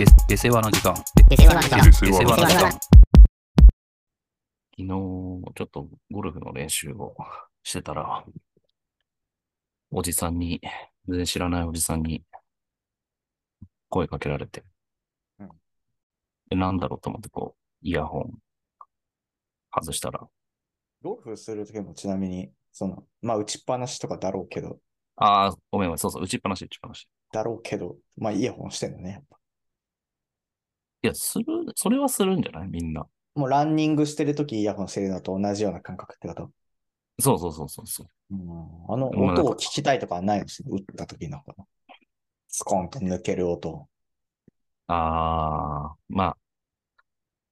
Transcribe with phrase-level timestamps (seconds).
[0.00, 0.94] で出世話の時間。
[1.28, 2.24] 出世話の時間出世話の時間。
[2.24, 2.80] 出世話の時間昨
[4.78, 7.14] 日、ちょっとゴルフの練習を
[7.62, 8.24] してたら、
[9.90, 10.58] おじさんに、
[11.06, 12.24] 全然知らないおじさんに
[13.90, 14.64] 声かけられて、
[15.38, 15.48] うん
[16.48, 18.38] で、なんだろうと思ってこう、イヤホン
[19.70, 20.26] 外したら、
[21.02, 24.78] ゴルフするときもちなみに、その、まあ打ちっぱなしとかだろうけど、
[25.16, 27.06] ああ、ごめんごめん、そうそう、打ちっぱなし、打ちっぱなし。
[27.30, 29.10] だろうけど、まあイヤホンしてんのね。
[29.10, 29.39] やっぱ
[31.02, 31.44] いや、する、
[31.74, 32.68] それはするんじゃない？
[32.68, 33.06] みんな。
[33.34, 36.50] もうランニングしてるときイヤホンしてるのと同じような感覚ってこと？
[37.20, 38.06] そうそうそうそうそう。
[38.30, 38.40] うん、
[38.92, 40.68] あの音を聞きたいとかはないんですよ。
[40.70, 41.42] 打ったときの
[42.48, 43.88] スコーンと抜ける音。
[44.88, 46.36] ああ、まあ、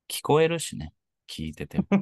[0.08, 0.92] 聞こえるしね、
[1.28, 1.86] 聞いてても。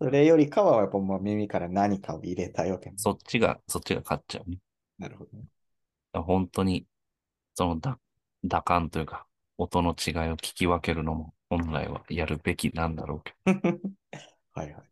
[0.00, 2.96] それよりかはやっぱもう耳から何かを入れたいわけね。
[2.98, 4.58] そっちが、そっちが勝っちゃうね。
[4.98, 5.44] なるほどね。
[6.12, 6.86] 本当に、
[7.54, 7.98] その打、
[8.44, 9.26] 打感というか、
[9.58, 13.60] 音の違いを聞き分けるのも本来はやるべきなんだろうけど。
[14.54, 14.90] はいはい。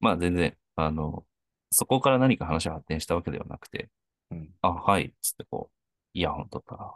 [0.00, 1.26] まあ全然、あの、
[1.70, 3.90] そこから何か話が発展したわけではなくて、
[4.30, 4.50] うん。
[4.62, 5.76] あ、はい、つってこう、
[6.14, 6.86] イヤホン取ったら、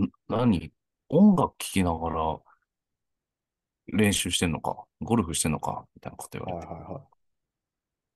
[0.00, 0.72] ん何？
[1.10, 2.40] 音楽聴きながら
[3.86, 6.72] 練習してんのかゴルフしてんのかみたいなこと言われて。
[6.72, 7.02] はいはいはい。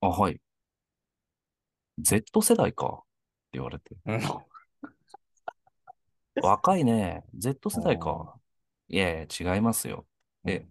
[0.00, 0.40] あ、はい。
[1.98, 3.04] Z 世代かって
[3.54, 3.96] 言われて。
[6.36, 7.24] うん若いね。
[7.34, 8.38] Z 世代か。
[8.88, 10.06] いやいや、違いますよ。
[10.44, 10.66] で、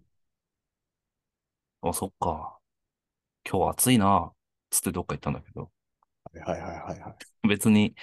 [1.82, 2.58] あ、そっか。
[3.48, 4.32] 今日暑いな。
[4.70, 5.70] つってどっか行ったんだけど、
[6.32, 7.48] はいはいはいはいはい。
[7.48, 7.94] 別に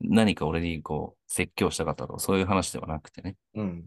[0.00, 3.36] 何か俺にこう、説教したかったとか、そういう話ではなくてね。
[3.54, 3.84] うん。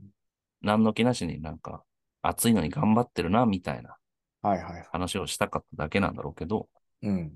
[0.62, 1.84] 何の気なしになんか、
[2.22, 3.98] 暑いのに頑張ってるな、みたいな
[4.42, 4.88] はいはいはい。
[4.92, 6.70] 話をしたかっただけなんだろうけど、
[7.02, 7.34] うん。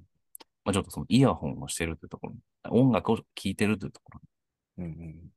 [0.63, 4.13] まあちょっとそのイヤホンをしてるってところに、音楽を聴いてるってとこ
[4.77, 5.33] ろに、うんうん。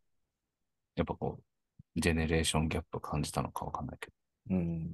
[0.97, 4.57] やっぱこう、ジェネレーションギャップを感じたのかわかんないけど。
[4.57, 4.91] うん。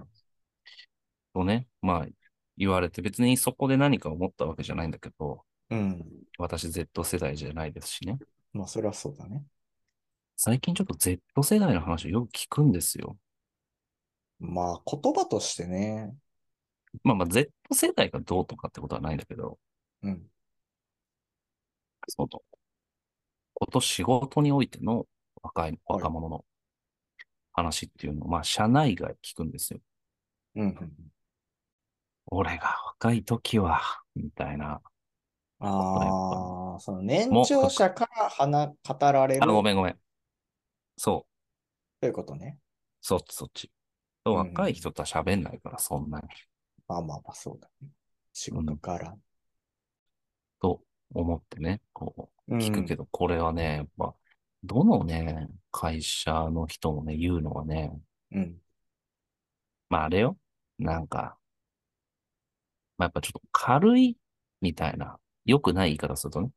[1.34, 2.06] とね、まあ、
[2.56, 6.04] 言われて、別にそこで何か思ったわけじゃないんだけど、うん。
[6.38, 8.18] 私 Z 世代じゃないですしね。
[8.52, 9.42] まあそれはそうだね。
[10.36, 13.16] 最近ちょっと Z 世代の話をよく聞くんですよ。
[14.38, 16.14] まあ言葉としてね。
[17.02, 19.58] まあまあ Z 世代がどうとかってことはないんだけど、
[20.02, 20.30] うん。
[22.08, 22.28] その、
[23.54, 25.06] こと仕事においての
[25.42, 26.44] 若い、はい若者の
[27.52, 29.80] 話っていうのを、まあ社内外聞くんですよ。
[30.56, 30.92] うんうん。
[32.26, 33.80] 俺が若い時は、
[34.14, 34.80] みたいな。
[35.60, 39.98] ああ、その年長者から話、語られるあ、ごめんごめん。
[40.96, 42.58] そう、ということね。
[43.00, 43.70] そっちそっち。
[44.28, 46.28] ん若い人とは喋んないから、そんなに。
[46.88, 47.88] まあまあまあそうだね。
[48.32, 49.16] 仕事から。
[50.60, 50.80] と
[51.14, 54.14] 思ってね、こう、うん聞くけど、これはね、やっぱ、
[54.64, 57.92] どのね、会社の人もね、言うのはね、
[58.32, 58.58] うん。
[59.88, 60.36] まああれよ、
[60.78, 61.38] なんか、
[62.98, 64.16] まあやっぱちょっと軽い
[64.60, 66.50] みたいな、良くない言い方するとね、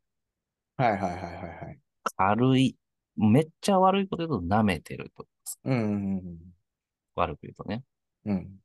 [0.78, 1.24] はいはいはいはい
[1.66, 1.80] はい。
[2.18, 2.78] 軽い、
[3.16, 5.26] めっちゃ悪いこと言うと舐めてると、
[5.64, 6.38] うんうん
[7.16, 7.84] 悪く言うとね、
[8.26, 8.36] うん。
[8.36, 8.60] うん。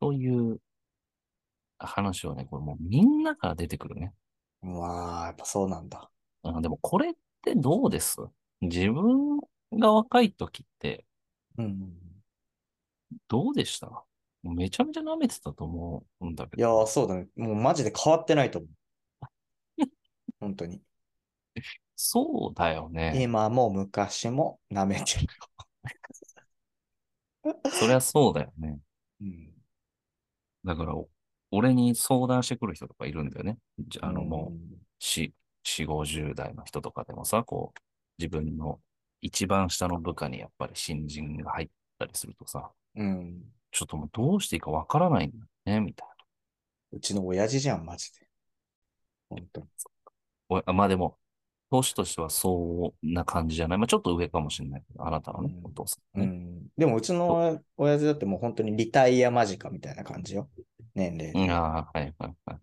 [0.00, 0.58] そういう
[1.78, 4.12] 話をね、これもうみんなから出てくるね。
[4.60, 6.10] まあ、やっぱそうなんだ。
[6.44, 7.14] あでもこれっ
[7.50, 8.16] ってどうです？
[8.60, 9.38] 自分
[9.72, 11.04] が若い時って、
[13.28, 14.04] どうでした？
[14.44, 16.60] めちゃめちゃ舐めてたと思うんだけど。
[16.76, 17.26] いやそうだね。
[17.36, 18.70] もうマジで変わってないと思う。
[20.40, 20.80] 本当に。
[21.96, 23.12] そうだよね。
[23.22, 25.30] 今も昔も舐めてるよ。
[27.70, 28.78] そりゃそうだよね。
[29.20, 29.52] うん、
[30.64, 30.94] だから、
[31.50, 33.58] 俺に相談してくる人とかいるんだよね。
[33.78, 35.32] じゃあ、の、もう、し、
[35.64, 37.80] 4、50代の人とかでもさ、こう、
[38.18, 38.80] 自分の
[39.20, 41.68] 一番下の部下にやっぱり新人が入っ
[41.98, 43.42] たりするとさ、うん。
[43.70, 46.14] ちょっともうどうしていいかわからないんだよね、みたいな。
[46.92, 48.26] うちの親父じゃん、マジで。
[49.30, 49.66] 本当に。
[50.48, 51.16] おまあでも、
[51.70, 53.78] 投資としてはそうな感じじゃない？
[53.78, 56.66] まあちょっと上かもしれないけど、あなたのね、うん、お父さん、ね、うん。
[56.76, 60.50] でもうちの親父だってもう本当にリタイア間近みたいな感じよ。
[60.94, 61.50] 年齢。
[61.50, 62.58] ああ、はいはいはい。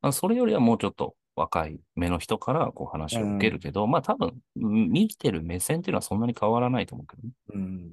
[0.00, 7.30] まあ、それよりはもうちょっと若い目の人からこう話を受けるけど、まあ多分、うん見てる目線っていうのはそんなに変わらないと思うけどね。
[7.54, 7.92] うん。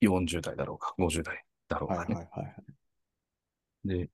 [0.00, 2.14] 40代だろうか、50代だろうはいかね。
[2.14, 3.88] はいはいはい。
[3.88, 4.10] で、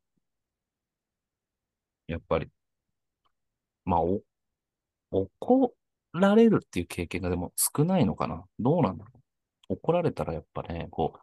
[2.09, 2.49] やっぱり、
[3.85, 4.23] まあ、お、
[5.11, 5.75] 怒
[6.13, 9.11] られるっていう経験がでも少ないのかなどうなんだろ
[9.71, 11.15] う怒られたらやっぱね、こ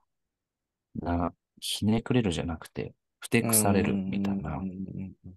[1.02, 5.34] う、な、ひねくれるじゃなくて、ふてくされるみたいなうんうんうん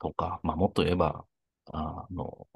[0.00, 1.24] とか、まあもっと言えば、
[1.72, 2.46] あの、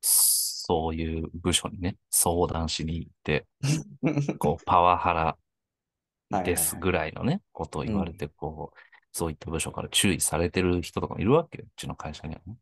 [0.00, 3.46] すそういう部署にね、相談しに行って、
[4.40, 8.78] こう、パワハラですぐらいのね、ことを言われて、こう、
[9.12, 11.64] そういった部署から注意されてる人とかもいるわけよ。
[11.68, 12.56] うちの会社にはね。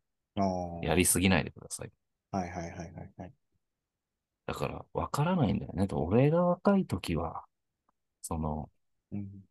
[0.83, 1.91] やりすぎないでください。
[2.31, 3.33] はいはいはいはいはい。
[4.45, 5.87] だから、わからないんだよね。
[5.91, 7.43] 俺が若い時は、
[8.21, 8.69] その、
[9.11, 9.43] うん。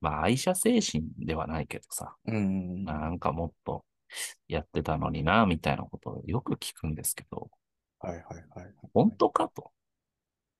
[0.00, 2.84] まあ、愛社精神ではないけどさ、うん。
[2.84, 3.84] なんかもっと
[4.48, 7.50] やってたのにな、みたいなことをよく聞くんですけど、
[8.00, 8.74] はいはいはいはい。
[8.92, 9.72] 本当かと。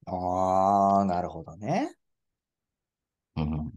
[0.06, 1.96] ああ、なるほどね。
[3.36, 3.72] うん。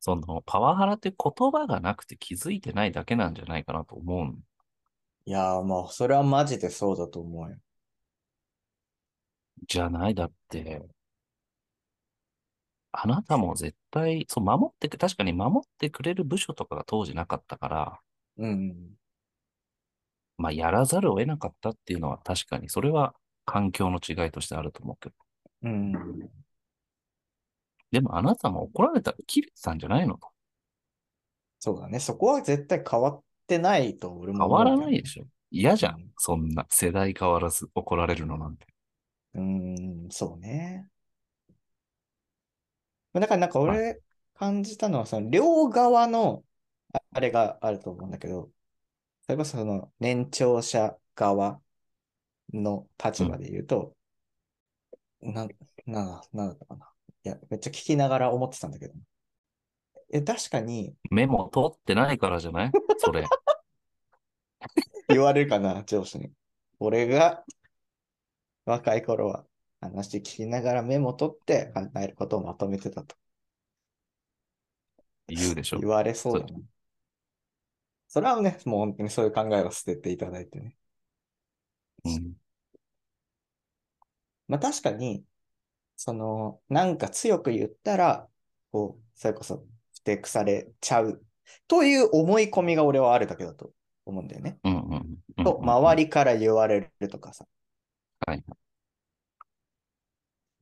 [0.00, 4.44] その、パワハラって言葉がなくて気づいてないだけなんじゃないかなと思うん
[5.24, 7.56] いやー、まあ、それはマジでそうだと思うよ。
[9.66, 10.14] じゃない。
[10.14, 10.82] だって、
[12.92, 18.00] あなたも絶対、そう、守ってく、確かに守ってくれる部署とかが当時なかったから、
[18.36, 18.96] うん。
[20.38, 23.14] まあ、やらざるを得なかったっていうのは確かに、それは
[23.44, 25.14] 環境の違いとしてあると思うけど。
[25.62, 25.92] うん。
[27.90, 30.28] でもあなたも怒られたら切れてたんじゃないのと。
[31.58, 32.00] そうだね。
[32.00, 35.24] そこは絶対変わってないと俺も変わらないでしょ。
[35.50, 36.10] 嫌じゃうんん。
[36.16, 38.66] そんな世代変わらず怒られるのなんて。
[39.34, 40.89] うん、そうね。
[43.12, 44.00] だからなんか俺
[44.34, 46.44] 感じたのは、その両側の
[46.92, 48.50] ああれがあると思うんだけど、
[49.22, 51.62] それこそその年長者側
[52.54, 53.96] の立場で言うと、
[55.22, 55.46] な、
[55.86, 56.92] な、なんだったかな。
[57.24, 58.94] いや、めっちゃ聞きながら思ってたんだけど。
[60.12, 62.70] え、確かにメモ取ってないからじゃない？
[62.98, 63.24] それ。
[65.08, 66.30] 言われるかな、上司に。
[66.78, 67.44] 俺が
[68.64, 69.44] 若い頃は
[69.80, 73.16] 話聞きながらメモ取って考えることをまとめてたと。
[75.28, 75.88] 言うでしょ言。
[75.88, 76.60] われそうだな。
[78.08, 80.76] それはね、もう本当にそういう考えを捨てていただいてね。
[82.04, 82.34] うん。
[84.48, 85.24] まあ確かに、
[85.96, 88.28] その、なんか強く言ったら、
[88.72, 91.22] こう、それこそ、ふてくされちゃう
[91.68, 93.72] という思い込みが俺はあるだけだと
[94.06, 94.58] 思うんだよね。
[94.64, 95.44] うんうんうん。
[95.44, 97.46] と、周りから言われるとかさ。
[98.26, 98.44] はい。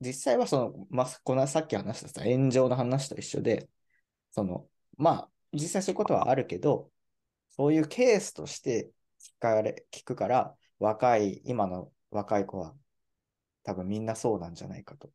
[0.01, 3.69] 実際はその、まあ、このさっき話したさ、炎上の話と一緒で、
[4.31, 4.67] その、
[4.97, 6.91] まあ、実際そういうことはあるけど、
[7.49, 12.73] そういうケースとして聞かれ、聞くから、若い、今の若い子は、
[13.63, 15.09] 多分みんなそうなんじゃないかと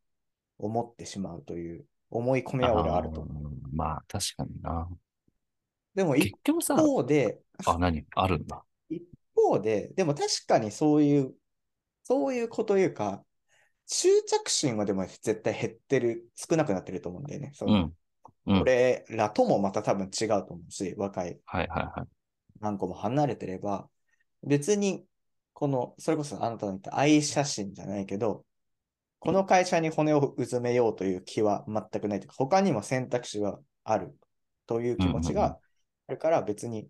[0.59, 3.53] 思ってしまうという思い込みは俺あると思う。
[3.73, 4.89] まあ、確かにな。
[5.95, 8.05] でも結一方で、あ、何？
[8.15, 8.63] あるんだ。
[8.91, 9.03] 一
[9.35, 11.35] 方で、でも確かにそういう、
[12.03, 13.25] そういうこというか、
[13.87, 17.53] 執着心はでも絶対減ってる、少なくなってると思うんだよね。
[17.55, 17.97] そのうん。
[18.47, 18.61] うん。
[18.61, 22.09] 俺らともまた多分違うと思うし、若いはいはいはい。
[22.61, 23.89] 何個も離れてれば、
[24.43, 25.05] 別に、
[25.53, 28.45] この、それこそあなたの言った愛写真じゃないけど、
[29.21, 34.15] この会社に骨をうずめようという気は全くないというか、他にも選択肢はある
[34.67, 35.59] という気持ちが
[36.09, 36.89] あるから別に、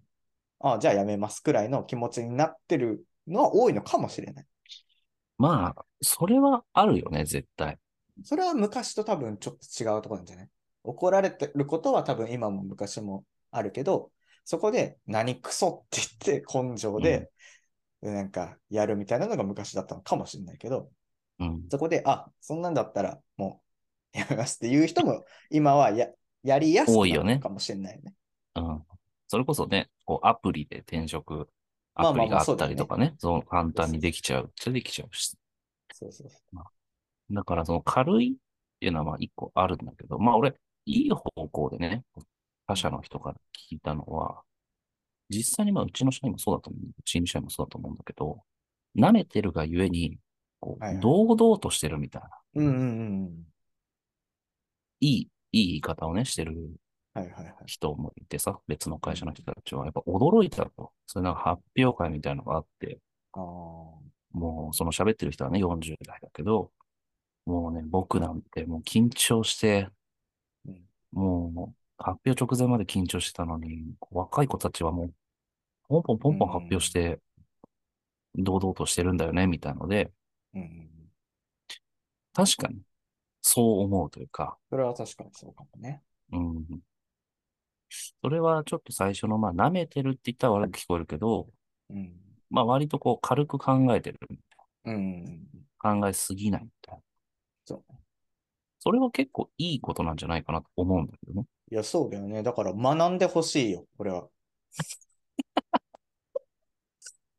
[0.59, 4.47] ああ、じゃあやめますくらいの気持ちになってるのは多いのかもしれない。
[5.39, 7.79] まあ、それはあるよね、絶対。
[8.23, 10.49] それは昔と多分ちょっと違うところなんじゃない？
[10.85, 14.11] 怒られてることは多分今も昔もあるけど、
[14.45, 17.31] そこで何クソって言って根性で、
[18.03, 20.91] なんかやるみたいなのが昔だったのかもしれないけど、
[21.41, 21.63] うん。
[21.71, 23.63] そこで、あ、そんなんだったらも
[24.15, 26.09] うやめますっていう人も今はや
[26.43, 28.15] やりやすいかもしれないよね。
[28.57, 28.85] うん。
[29.27, 31.49] それこそね、こう、アプリで転職、
[31.95, 34.53] アプリがあったりとかね、そう簡単にできちゃう。
[34.57, 35.37] それできちゃうし。
[35.93, 37.35] そうそうそう。
[37.35, 40.55] だから、その軽いっていうのはまあ一個あるんだけど、まあ俺、
[40.87, 42.05] いい方向でね、
[42.67, 43.37] 他社の人から
[43.71, 44.43] 聞いたのは、
[45.31, 48.43] 実際にまあうちの社員もそうだと思う、うちの社員もそうだと思うんだけど、
[48.97, 50.19] 舐めてるがゆえに、
[50.61, 52.83] こう、はいはい堂々としてるみたいな、うんうんう
[53.31, 53.45] ん。
[55.01, 55.21] いい、
[55.53, 56.55] いい言い方をね、してる
[57.15, 57.55] はいはいはい。
[57.67, 60.93] 人もいてさ、別の会社の人たちは、やっぱ驚いたと。
[61.07, 62.99] それなんか発表会みたいなのがあって、
[63.33, 63.41] ああ。
[64.33, 66.73] もうその喋ってる人はね、40代だけど、
[67.47, 69.89] もうね、僕なんてもう緊張して、
[70.67, 75.15] うんもう発表直前まで緊張してたのに、若い子たちはもう、
[75.89, 77.21] ポンポンポンポン発表して、
[78.35, 80.11] 堂々としてるんだよね、みたいので、
[80.55, 80.91] うん。
[82.33, 82.81] 確かに、
[83.43, 86.03] そう思うというか、それは確かにそうかもね。
[86.33, 86.65] うん。
[88.25, 91.49] それはちょっと最初の、まあ、舐めてるって言ったら悪く聞こえるけど、
[91.91, 92.15] うん。
[92.51, 94.19] まあ、割とこう、軽く考えてる、
[94.85, 95.65] うんうんうん。
[95.79, 97.01] 考えすぎないみたいな。
[97.65, 97.99] そうね。
[98.79, 101.45] それは結構いいことなんじゃないかなと思うんだけどね。
[101.71, 102.43] いや、そうだよね。
[102.43, 104.29] だから学んでほしいよ、これは。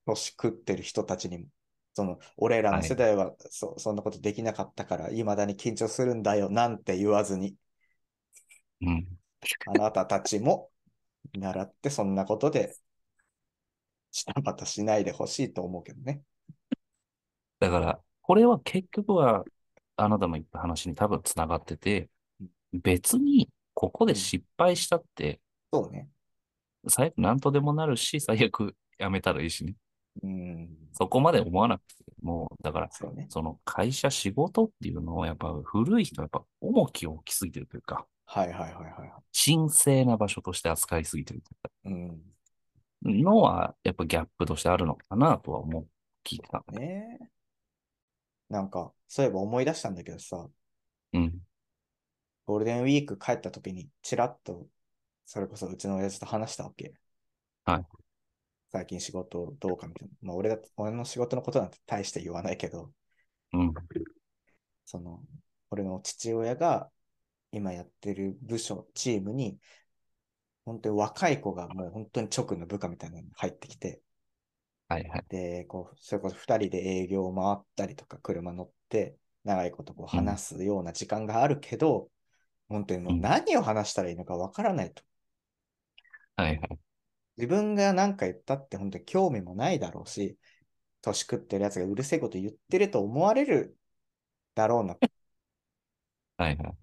[0.06, 1.46] 年食ってる人たちにも。
[1.94, 7.56] その、俺らのはい世代はそそんなことできなかったから、いまだに緊張するんだよ、なんて言わずに、
[8.82, 9.18] うん。
[9.66, 10.72] あなたたちも
[11.34, 12.76] 習ってそんなことで、
[14.12, 16.22] したまたしないでほしいと思うけどね。
[17.60, 19.44] だから、これは結局は、
[19.98, 22.10] あなたも言った話に多分つながってて、
[22.74, 25.42] 別に、ここで失敗したって、
[25.72, 26.10] そうね。
[26.88, 29.76] 最悪何とでもなるし、最悪やめたらいいしね。
[30.24, 30.70] うん。
[30.94, 33.28] そこまで思わなくても、だから、そうね。
[33.30, 39.26] その会社、仕事っていうのを、やっぱ古い人はやっぱ重きを置きすぎてるというか、はいはいはいはい。
[39.34, 41.44] 神聖な場所として扱いすぎてる
[41.86, 42.22] うん。
[43.04, 45.88] のは、やっぱギャップとしてあるのかなとは思う。
[46.24, 46.64] 聞いてた。
[46.72, 47.26] ねえ。
[48.50, 50.50] なんか、そういえば思い出したんだけどさ、
[51.14, 51.42] うん。
[52.48, 54.68] ゴールデンウィーク帰った時に、ちらっと、
[55.26, 56.94] それこそうちの親父と話したわけ。
[57.66, 57.86] はい。
[58.72, 60.14] 最近仕事どうかみたいな。
[60.22, 62.94] まあ俺だ、俺の仕事のことなんて大して言わないけど、
[63.54, 63.74] うん。
[64.86, 65.24] その、
[65.72, 66.92] 俺の父親が
[67.56, 69.58] 今やってる部署、チームに、
[70.66, 74.02] 本当に若い子がもう本当に直の部下みたいなのに入ってきて、
[74.90, 75.26] はいはい。
[75.30, 82.10] で、こう、それこそ二人で営業を回ったりとか、車乗って、長いことこう話すような時間があるけど、
[82.68, 85.04] 本当にもう何を話したらいいのかわからないと。
[86.36, 86.80] はいはい。
[87.38, 90.38] 自分が何か言ったって本当に興味もないだろうし、
[91.02, 93.78] 年食ってるやつがうるせえこと言ってると思われる
[94.56, 94.98] だろうな。
[96.38, 96.76] はいはい。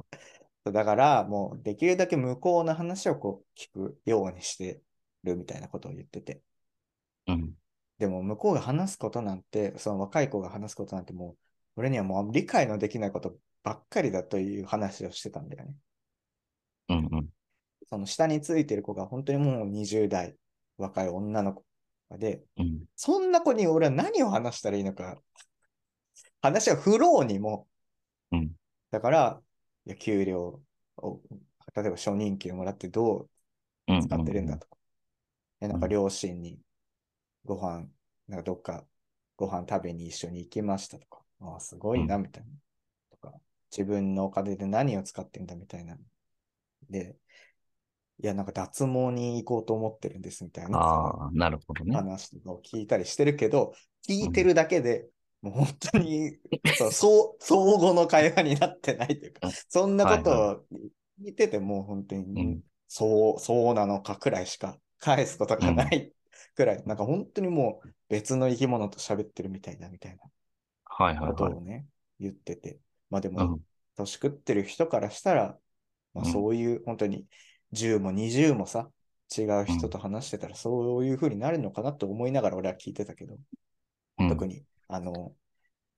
[0.64, 4.80] だから、もうできるだけ向こうの話をこう聞くようにして
[5.24, 6.42] るみたいなことを言ってて。
[7.26, 7.54] うん。
[7.98, 11.36] でも向こうが話すことなんて、その若い子が話すことなんてもう、
[11.76, 15.74] 俺にはもう理解のできないことばっかりだという話をしてたんだよね。
[16.90, 17.28] うんうん。
[17.88, 20.36] その下についてる子が本当にもう20代、
[20.78, 21.64] 若い女の子
[22.18, 22.84] で、うん。
[22.96, 25.20] そんな子に俺は何を話したらいいのか、
[26.40, 27.68] 話は振ろうにも、
[28.32, 28.52] うん。
[28.90, 29.42] だから、
[29.86, 30.62] いや給料
[30.96, 31.22] を、
[31.74, 33.28] 例えば初任給もらってど
[33.88, 33.96] うん。
[33.98, 34.76] う使ってるんだとか、
[35.60, 36.60] えなんか両親に
[37.44, 37.88] ご飯、
[38.28, 38.86] なんかどっか
[39.36, 42.50] ご飯食べに一緒に行きましたとか、ああ、すごいな、みたいな。
[43.10, 43.34] とか、
[43.70, 45.98] 自分のお金で何を使ってんだみたいな。
[46.90, 47.16] で、
[48.22, 50.78] いや、なんか脱毛に行こうと思ってるんですみたいな。
[50.78, 51.98] ああ、なるほどね。
[51.98, 53.74] 話を聞いたりしてるけど、
[54.08, 55.08] 聞いてるだけで、
[55.42, 56.38] もう本当に、
[56.90, 60.66] そう、相互の会話になってないというかうん、そんなことはを
[61.24, 61.34] 聞い。
[61.34, 62.62] てても本当に、うん。
[62.88, 66.12] そう、そうなのかくらいしか返すことがない
[66.54, 70.22] くらい、なんか本当にもう別の生き物と喋ってるみたいだみたいな
[70.84, 71.32] はいはいはい。
[71.34, 71.60] ことを。
[71.60, 71.86] ね、
[72.20, 72.80] 言ってて。
[73.10, 73.60] まあでも、うん。
[73.96, 75.58] 年食ってる人からしたら、
[76.14, 76.32] まあ、うん。
[76.32, 77.26] そういう本当に
[77.72, 78.90] 10も20もさ、
[79.36, 83.38] 違う人と話してたらそういう風になるのかなと思いながら俺は聞いてたけど、
[84.18, 84.28] うん。
[84.28, 85.34] 特に、あの、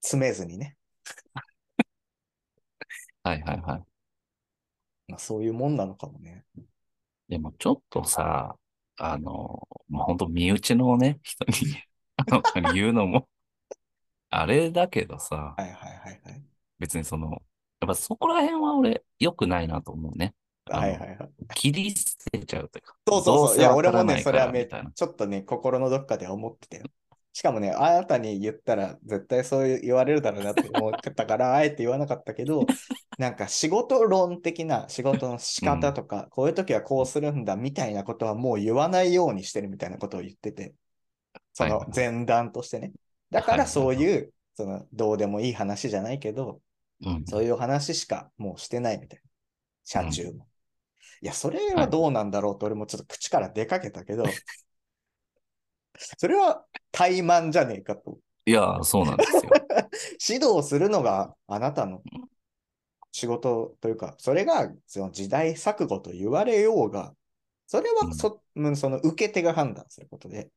[0.01, 0.77] 詰めずにね、
[3.23, 3.83] はいはいはい。
[5.07, 6.45] まあ、そういうもんなのかもね。
[7.27, 8.55] でもちょっとさ、
[8.97, 11.53] あの、まあ、本当身内のね、人に
[12.17, 13.27] あの言うのも、
[14.29, 16.43] あれだけどさ、はいはいはいはい。
[16.79, 20.33] 別にその、やっぱそこら辺は俺良くないなと思うね。
[20.69, 21.29] はいはいはい。
[21.53, 22.95] 切り捨てちゃうというか。
[23.07, 23.57] そうそうそう。
[23.57, 24.65] いや、どせわ俺もね、それはめ。
[24.65, 26.85] ちょっとね、心のどっかで思ってたよ。
[27.35, 32.65] しかもね、あなたに言ったら絶対そう言われるだろうなって思ってたから、 あえて言わなかったけど、
[33.17, 40.75] なんか仕事論的な仕事の仕方とか、こういう時はこうするんだみたいなことはもう言わないようにしてるみたいなことを言ってて、
[41.51, 42.93] そのはい前段としてね。
[43.31, 46.61] だからそういう、そのどうでもいい話じゃないけど、
[47.01, 47.25] うん。
[47.25, 49.29] そういう話しかもうしてないみたいな。
[49.83, 50.47] 車中も。
[51.21, 54.23] いや、それはどうなんだろうと俺もちょっと口から出かけたけど、
[55.97, 58.17] それは怠慢じゃねえかと。
[58.45, 59.41] いや、そうなんですよ。
[60.37, 62.01] 指導するのがあなたの
[63.11, 67.13] 仕事というか、それがその時代錯誤と言われようが、
[67.67, 70.49] それはそ,、うん、その受け手が判断することで、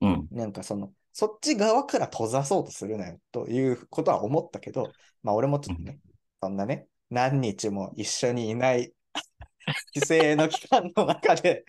[0.00, 0.28] うん。
[0.30, 5.98] なんかその、そっち側から閉ざそうとするなよということは思ったけど、まあ俺もちょっとね、
[6.42, 8.92] そんなね、何日も一緒にいない
[9.94, 11.64] 規制の期間の中で、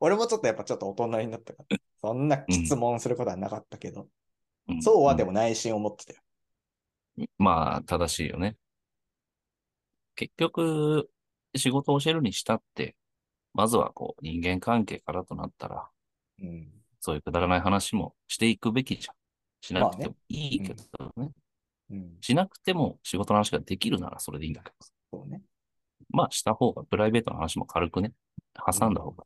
[0.00, 4.08] 俺もちょっとやっぱちょっと大人になったから、そんな質問することはなかったけど、うん
[4.82, 6.20] そうはでも内心思ってたよ。
[7.38, 8.56] まあ、正しいよね。
[10.14, 11.08] 結局、
[11.56, 12.94] 仕事を教えるにしたって、
[13.54, 15.88] まずはこう、人間関係からとなったら、
[16.42, 16.68] うん。
[17.00, 19.14] そういうくだらない話もしていくべきじゃん。
[19.60, 20.84] しなくてもいいけど
[21.16, 21.30] ね。
[21.90, 22.18] うん。
[22.20, 24.76] しなくても仕事の話ができるならそれでいいんだけど。
[25.12, 25.42] そうね。
[26.10, 28.12] まあ、した方が、プライベートの話も軽くね、
[28.70, 29.24] 挟んだ方が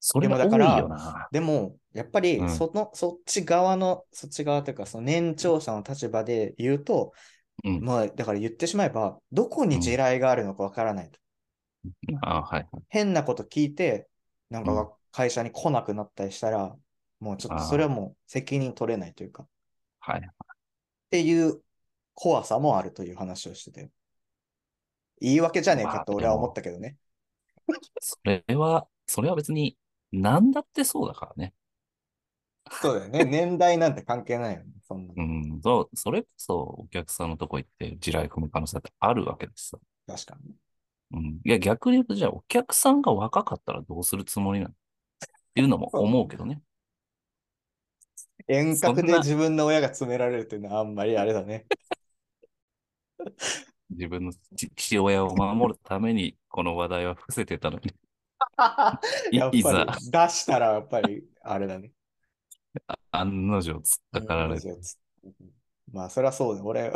[0.00, 1.28] それでもだか多いよら、な。
[1.30, 7.12] でも、やっぱり、うんその、そっち側の、そっち側というか、その年長者の立場で言うと、
[7.64, 7.80] うん。
[7.80, 11.18] まあ、だから言ってしまえば、どこに地雷があるのかわからないと。
[12.22, 12.68] あはい。
[12.88, 14.08] 変なこと聞いて、
[14.50, 16.76] なんうんか会社に来なくなったりしたら、
[17.20, 19.48] もうちょっとそれはもう責任取れないというか、っ
[20.00, 20.30] はい。
[21.10, 21.62] ていう
[22.14, 23.90] 怖さもあるという話をしてて。
[25.20, 26.96] 言い訳じゃねえかと俺は思ったけどね。
[28.00, 29.76] それは、それは別に、
[30.12, 31.54] 何だってそうだからね。
[32.70, 33.24] そうだよね。
[33.26, 34.72] 年代なんて関係ないよね。
[34.86, 35.22] そんなの。
[35.22, 35.60] うん。
[35.62, 39.80] そう、それこそお客さんのとこ行って地雷踏む可能性だってあるわけですよ。
[40.06, 40.54] 確かに。
[41.12, 41.40] うん。
[41.44, 44.72] いや、逆に言うと、じゃあお客さんが若かったらどうするつもりなの？
[44.72, 44.76] っ
[45.54, 46.62] ていうのも思うけどね。
[48.46, 51.66] 遠隔そんなで自分の親が詰められるっていうのはあんまりあれだね。
[53.90, 57.94] 自分の父父親を守るために、この話題は伏せてたのに。
[59.30, 61.92] い やっぱり出したらやっぱりあれだね。
[63.12, 64.68] 案の定突っかかられて。
[65.92, 66.64] まあそれはそうだ。
[66.64, 66.92] 俺、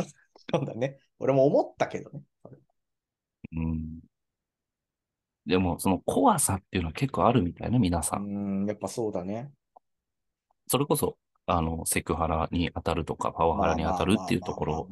[0.53, 0.99] そうだね。
[1.19, 2.23] 俺も思ったけどね。
[3.53, 4.01] うん。
[5.47, 8.29] でも、その怖さっていうのは結構あるみたいね、皆うさん。
[8.65, 9.53] ん、やっぱそうだね。
[10.69, 14.89] それこそ、あの、セクハラに当たるとか、パワハラに当たるっていうところ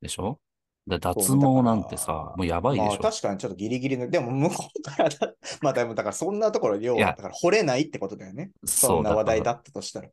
[0.00, 0.40] でしょ？
[0.86, 8.50] で脱毛なんてさ、もうやばいでしょまあ確かにちょっとギリギリの、でも向こうからだ、まあでもだからそんなところ、要はだから惚れないってことだよね。
[8.64, 10.08] そんな話題だったとしたら。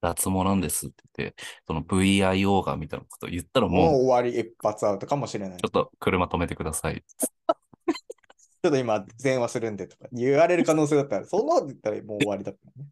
[0.00, 5.58] 脱毛なんですって言って、その VIO がみたいなこと言ったらもうもう、終わり一発アウトかもしれない。
[5.58, 7.04] ちょっと車止めてください。
[7.16, 12.86] ちょっと今電話するんでとか言われる可能性だったら、そんなこと言ったらもう終わりだったね。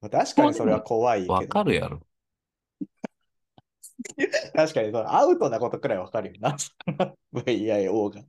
[0.00, 1.34] まあ確かにそれは怖いけど。
[1.34, 2.00] わかるやろ。
[4.68, 6.56] 確かにアウトなことくらいわかるよな。
[7.32, 8.22] VIO が。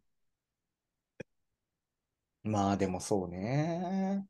[2.43, 4.27] まあでもそうね。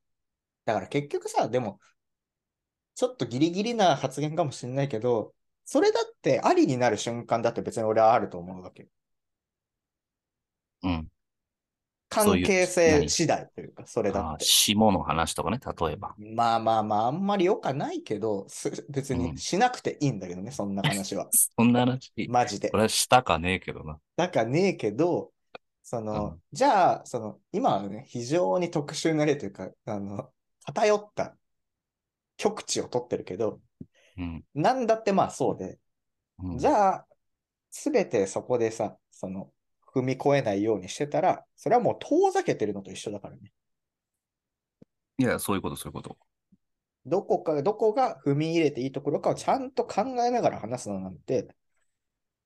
[0.65, 1.79] だから結局さ、でも、
[2.95, 5.33] ちょっとギリギリな発言かもしれないけど、
[5.65, 8.87] それだってありになる瞬間だって別に俺はあると思うわけ。
[10.81, 11.09] うん。
[12.13, 14.45] 関係性次第というか、それだあって。
[14.45, 16.15] 下の話とかね、例えば。
[16.17, 21.27] まあまあまあ、あんまり良かないけど、す別うんにしなくていいんだけどね、そんな話は。
[21.57, 22.77] そんな話、マジでこ。
[22.77, 23.99] れはしたかねえけどな。
[24.15, 25.31] だからねえけど、
[25.83, 30.29] その、うんじゃあ、その、今はね、非常に特殊な例というか、あの、
[30.65, 31.35] 偏った
[32.37, 33.59] 極地を取ってるけど、
[34.17, 34.45] うん。
[34.53, 35.79] なんだってまあそうで、
[36.39, 37.07] うん、じゃあ、
[37.71, 39.51] すべてそこでさ、その、
[39.94, 43.51] 踏み越えないようにしてたら、それはもう遠ざけてるのと一緒だからね。
[45.18, 46.18] いや、そういうこと、そういうこと。
[47.06, 51.56] どこか、どこが踏み入れていいところかをちゃんと考えながら話すのなんて、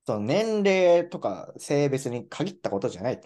[0.06, 3.22] その年齢とか性別に限ったことじゃない。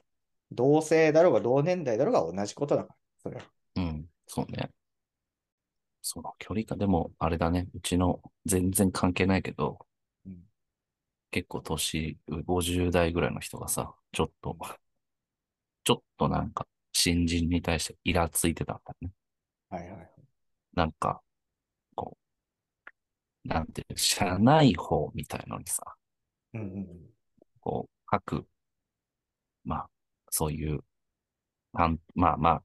[0.52, 2.96] 同性だろうが同年代だろうが同じことだから。
[3.24, 3.44] それは。
[3.78, 4.70] うん、そうね。
[6.02, 9.80] その距離感、でも、あれだね、うちの全然関係ないけど、
[10.26, 10.44] うん
[11.32, 14.58] 結構年、50代ぐらいの人がさ、ちょっと、
[15.84, 19.14] ちょっとなんか、新人に対してイラついてたんだよね。
[19.70, 20.10] はいはいはい。
[20.74, 21.22] なんか、
[21.96, 22.18] こ
[23.46, 25.84] う、なんていう、社内法みたいのにさ、
[26.54, 26.88] うんうん
[27.62, 28.46] こう、各、
[29.64, 29.90] まあ、
[30.30, 30.84] そういう、
[31.74, 31.86] ま
[32.34, 32.64] あまあ、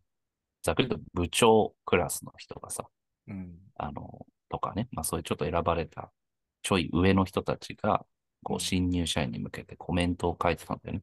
[0.62, 2.86] ざっくりと部長クラスの人がさ、
[3.28, 3.36] うん。
[3.36, 3.58] うん。
[3.76, 6.12] あの、とかね、まあそういうちょっと選ばれた、
[6.62, 8.06] ちょい上の人たちが、
[8.42, 11.02] こうんう、新入社員に向けてコメントを書いてたんだよね。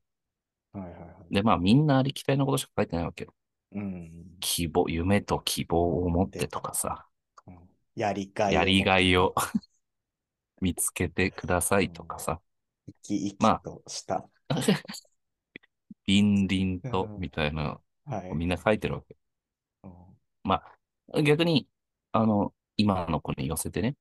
[0.74, 1.34] はいはいはい。
[1.34, 3.34] で、まあみんなありきたりのことしか書いてないわけよ。
[3.72, 7.06] うん希望、夢と希望を持ってとかさ、
[7.48, 7.70] うん。
[7.96, 8.58] やりがいを。
[8.58, 9.34] やりがいを
[10.62, 12.42] 見つけてくださいとかさ、
[12.88, 14.28] 生き生まあきとした。
[16.08, 18.34] 倫倫 とうんみたいなはい。
[18.34, 19.16] みんな書いてるわけ。
[19.84, 19.92] うん
[20.44, 20.62] ま
[21.14, 21.68] あ、逆に、
[22.12, 23.96] あの、今の子に寄せてね、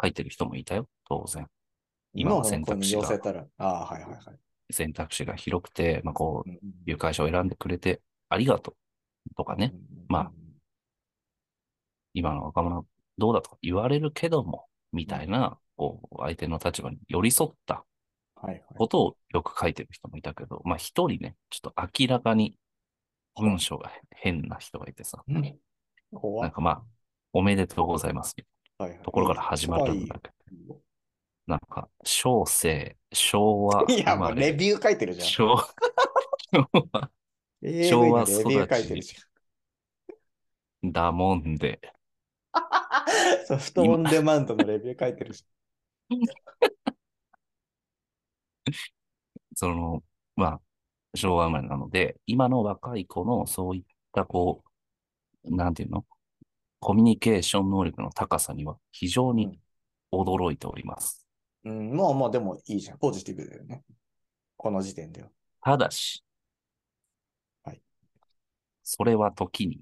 [0.00, 1.46] 書いてる人もいたよ、当然。
[2.14, 4.38] 今は選択肢が、寄せたら、ああ、はいはいはい。
[4.72, 8.72] 選択肢が広くて、まあこう、いう会社を選んでくれてありがと
[9.30, 9.74] うとかね、
[10.08, 10.32] まあ、
[12.14, 12.86] 今の若者
[13.18, 17.84] どうだとか言われるけども、みたいな、こう、相手の立場に寄り添った
[18.34, 18.60] はいはい。
[18.76, 22.56] ことをよく書いてる人もいたけど、まあ一人ね、ちょっと明らかに
[23.36, 26.82] 文章が変な人がいてさ、なんかまあ、
[27.32, 28.44] おめでとうございます、み
[28.78, 28.98] たいはいはい。
[28.98, 30.30] なところから始まるんだけ
[30.66, 30.80] ど、
[31.50, 35.26] なんか、小生、昭和いや、もうレビュー書いてるじゃん。
[35.26, 35.68] 昭和、
[36.52, 37.10] 昭和
[37.62, 39.16] AV 昭和でレビュー書いてるじ
[40.84, 41.80] だもんで。
[43.46, 45.44] ソフトオンデマンドのレビュー書いてるじ
[49.56, 50.02] その、
[50.36, 50.60] まあ、
[51.16, 54.62] 昭和生まれなので、今の若い子のそういったこ
[55.44, 56.06] う、なんていうの？
[56.80, 59.60] コミュニケーション能力の高さには非常に
[60.12, 61.19] 驚いております。
[61.64, 62.98] うん、まあまあ、でもいいじゃん。
[62.98, 63.82] ポジティブだよね。
[64.56, 65.28] この時点では。
[65.62, 66.24] ただし、
[67.64, 67.80] はい
[68.82, 69.80] それは時に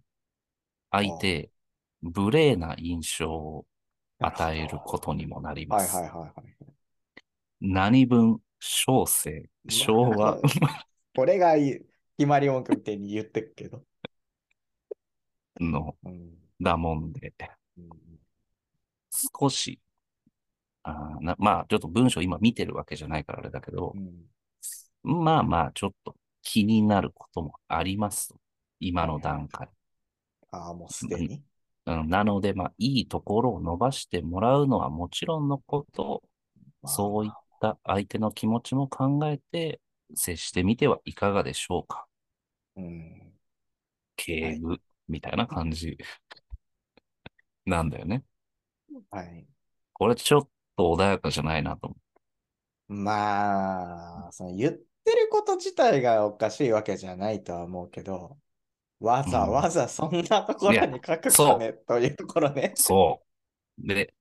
[0.90, 1.50] 相手へ
[2.02, 3.64] 無礼な印象を
[4.18, 5.96] 与えることにもなります。
[5.96, 6.56] はいはいはいはい。
[7.60, 10.38] 何分小生、昭和、
[11.14, 11.78] これがいい
[12.16, 13.84] 決まり文句みたいに言ってくけど。
[15.60, 16.34] のうん。
[16.60, 17.32] だもんで、
[17.76, 17.88] うん
[19.10, 19.80] 少し、
[20.90, 23.92] あーなまあ、ちょっと文章今見てるわけじゃないからあれだけど
[25.04, 25.22] う、ん。
[25.22, 28.36] まあまあ、ちょっと気になることもありますと。
[28.80, 29.68] 今の段階。
[30.50, 31.42] ああ、もうすでに？
[31.86, 36.22] うん、なので、まあ、いいところを伸ばしてもらうのはもちろんのこと、
[36.84, 39.80] そういった相手の気持ちも考えて
[40.14, 42.06] 接してみてはいかがでしょうか。
[42.76, 43.32] うん。
[44.16, 45.98] 敬具みたいな感じ
[47.66, 48.22] なんだよね。
[49.10, 49.46] はい。
[49.92, 50.48] これちょっ
[50.78, 51.96] と穏やかじゃないなと思
[52.90, 54.78] まあ、その言って
[55.10, 58.38] ること自体がおかしいわけじゃないとは思うけど、
[59.00, 62.80] わざわざそんなところに書くかねというところねう。。
[62.80, 63.22] そ
[63.84, 63.86] う。
[63.86, 64.14] で、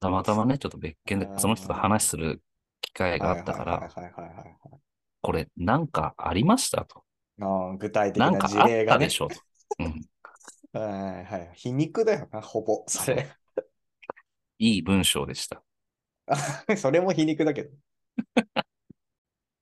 [0.00, 2.42] たまたまね、ちょっと別件でその人と話する
[2.80, 3.88] 機会があったから、
[5.20, 7.04] これなんかありましたと。
[7.38, 7.78] はい。
[7.78, 9.10] 具体的ななんかあっ事例がねたで。
[9.10, 9.36] しょと。
[9.78, 10.00] うん。
[10.72, 11.50] はいはい。
[11.54, 12.82] 皮肉だよな、ほぼ。
[12.88, 13.28] それ。
[14.58, 15.62] いい文章でした。
[16.76, 17.70] それも皮肉だけど。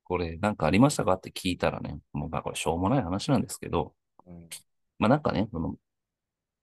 [0.04, 1.12] これなんかありましたか？
[1.14, 3.94] って聞いたらね、もうまあこれしょうもない話なんですけど、
[4.26, 4.48] うん
[4.98, 5.76] まあなんかね、その、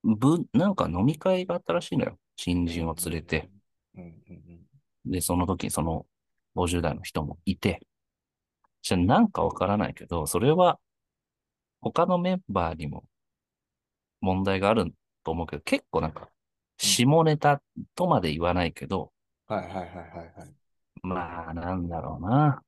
[0.04, 2.20] ぶ、なんか飲み会があったらしいのよ。
[2.36, 3.50] 新人を連れて。。
[5.06, 6.06] で、その時にその
[6.56, 7.82] 50代の人もいて、
[8.84, 10.80] じゃあなんかわからないけど、それは
[11.82, 13.06] 他のメンバーにも
[14.22, 16.30] 問題があると思うけど、結構なんか、
[16.78, 17.62] 下ネタ
[17.96, 19.12] とまで言わないけど、
[19.48, 20.54] はいはいはいはいはい。
[21.02, 22.62] まあなんだろうな。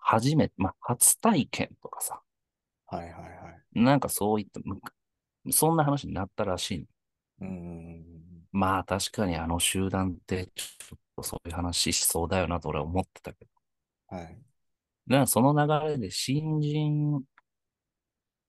[0.00, 2.20] 初めて、まあ初体験とかさ、
[2.86, 3.62] はいはいはい。
[3.72, 4.80] なんかそういった、む
[5.52, 6.86] そんな話になったらしいの。
[7.40, 8.04] うん
[8.52, 13.50] まあ確かにあの集団ってちょっとそういう話しそうだよなと俺は思ってたけど。
[14.10, 14.18] うん。
[14.18, 14.42] はい。
[15.08, 15.52] だからその
[15.84, 17.22] 流れで新人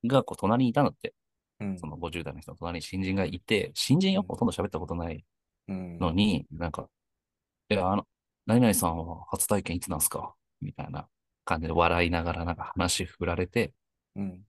[0.05, 1.13] がこう隣にいたのって、
[1.59, 5.23] うんその50代の人の隣に新人がいて、新人ようんほとんど喋ったことない
[5.67, 6.89] うんのに、なんか、
[7.69, 8.07] いや、あの、
[8.47, 10.35] 何々さんは初体験いつなんすか？
[10.61, 11.09] みたいな
[11.45, 13.73] 感じで笑いながらなんか話振られて、
[14.15, 14.45] うん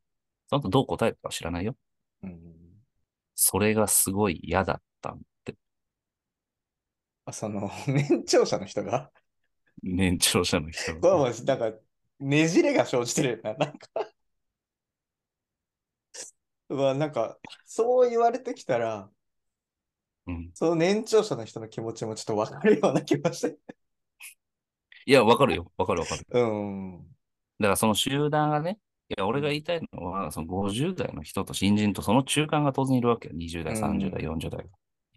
[0.48, 1.76] その後どう答えたか知らないよ。
[2.22, 2.82] うん。
[3.34, 5.54] それがすごい嫌だったって、
[7.24, 9.12] あ、その、 年長者の人が、
[9.84, 11.30] 年長者の人これはもが。
[11.30, 11.72] う、なんか、
[12.20, 13.54] ねじれが生じてるよな。
[13.54, 13.88] なんか、
[16.68, 19.10] うわ、なんか、そう言われてきたら、
[20.26, 20.50] うん。
[20.54, 23.58] その年長者の人の気持ちもちょっとわかるような気がして。
[25.06, 25.72] いや、わかるよ。
[25.76, 26.26] わかるわかる。
[26.30, 26.98] うん。
[27.58, 33.34] だからその集団がね、いや、俺が言いたいのは、その50代の人と新人とその中間が当然いるわけよ。
[33.34, 34.64] 20代、30代、40代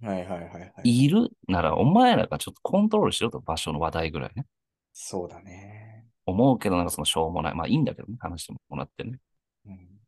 [0.02, 0.10] が。
[0.10, 1.06] はいはいはいはい。
[1.06, 4.46] いるなら、お前らがちょっとコントロールしろと、場所の話題ぐらいね。
[4.92, 6.06] そうだね。
[6.26, 7.56] 思うけど、なんかそのしょうもない。
[7.56, 9.20] まあいいんだけどね、話してもらってね。
[9.66, 10.02] うん。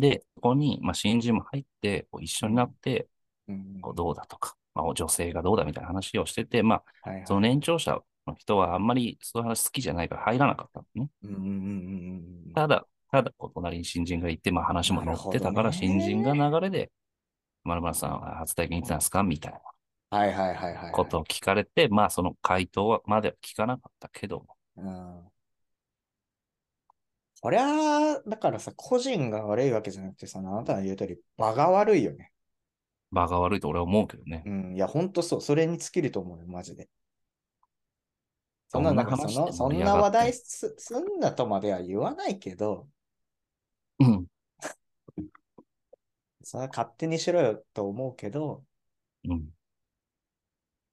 [0.00, 3.13] で、ここに、まあ新人も入って、こう一緒になって、うん
[3.80, 7.26] こうどうだとか、まあ女性がどうだみたいな話をしてて、まあ、はいはい。
[7.26, 11.10] その年長者の人はあんまりそういう話好きじゃないから入らなかったのね。
[11.22, 11.52] うんうんうんうん
[12.46, 12.52] うん。
[12.54, 16.90] ただ、ただ、隣に新人がいて、まあ話も乗ってたから、新人が流れで、
[17.62, 19.22] まるまるさんは初体験いつなんですか？
[19.22, 20.92] みたいなはいはいはいはい。
[20.92, 25.24] ことを聞かれて、まあその回答はまでは聞かなかったけど、うん。
[27.40, 32.32] こりゃ、だからさ、個人が悪いわけじゃなくてさ、あなたが言う通り、場が悪いよね。
[33.10, 34.42] 場が悪いと俺は思うけどね。
[34.46, 34.74] うん。
[34.74, 35.40] いや、ほんとそう。
[35.40, 36.88] それに尽きると思うよ、マジで。
[38.68, 42.88] そんな、ななんかその、そんな話題すすんなとまでは言わないけど、
[44.00, 44.26] うん。
[46.42, 48.64] それは勝手にしろよと思うけど、
[49.28, 49.48] うん。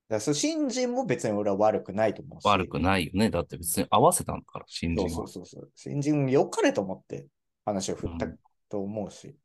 [0.09, 2.45] だそう新人も別に俺は悪くないと思うし。
[2.45, 3.29] 悪くないよね。
[3.29, 5.27] だって別に合わせたんだから、新そう人は。
[5.27, 5.71] そうそうそう。
[5.75, 7.27] 新人良かれと思って
[7.65, 9.35] 話を振ったうんと思うし。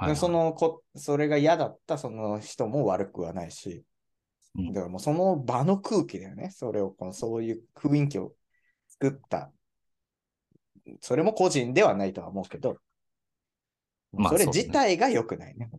[0.00, 3.84] はいそのこ、それが嫌だったその人も悪くはないし。
[4.56, 6.50] うんだからもうその場の空気だよね。
[6.50, 8.34] それを、このそういう雰囲気を
[8.88, 9.52] 作った。
[11.00, 12.80] それも個人ではないとは思うけど、
[14.12, 15.70] それまあそうだね自体が良くないね。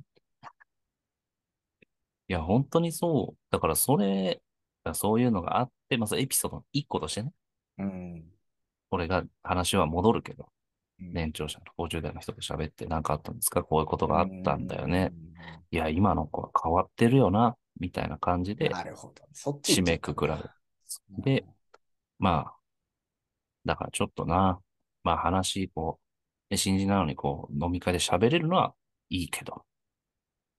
[2.30, 3.38] いや、本当にそう。
[3.50, 4.42] だからそれ、
[4.94, 7.34] そういうのがあって、まずエピソードの一個としてね、
[7.78, 8.24] うん。
[8.92, 10.61] 俺が話は戻るけど、うん
[11.02, 13.64] 年長者の50代の人と喋って何かあったんですか？
[13.64, 15.12] こういうことがあったんだよね。。
[15.72, 19.24] いや、今の子は変わってるよな、みたいな感じうんでなるほど。
[19.34, 20.50] そっち締めくくられる。
[21.18, 21.46] うんで、
[22.20, 22.54] まあ、
[23.66, 24.60] だからちょっとな、
[25.04, 28.74] まあ話、こう、で新人なのにこう、飲み会で喋れるのは
[29.10, 29.64] いいけど、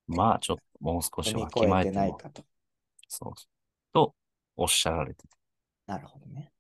[0.09, 2.43] まあちょっともう少しわきま越ええても、てないかと。
[3.09, 3.47] そうそう、
[3.93, 4.15] と
[4.57, 5.29] おっしゃられてて。
[5.87, 6.51] なるほどね。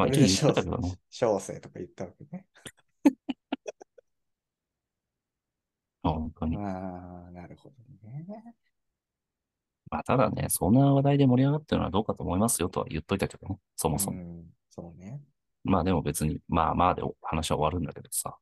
[0.00, 0.98] まあ一応言ってたけどね。
[1.10, 2.46] 小生とか言ったわけね。
[6.02, 6.56] 本当に。
[6.56, 7.74] ああ、なるほど
[8.08, 8.26] ね。
[9.90, 14.22] まあただね、そんな話題で盛り上がってるのはどうかと思いますよとは言っといたけどね、そもそも。
[14.22, 15.20] うん、そうね。
[15.64, 18.38] まあでも別に、まあまあで話は終わるんだけどさ。